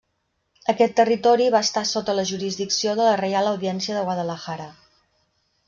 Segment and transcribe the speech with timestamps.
[0.71, 4.69] Aquest territori va estar sota la jurisdicció de la Reial Audiència de Guadalajara.